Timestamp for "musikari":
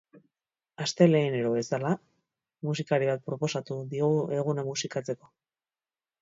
2.69-3.11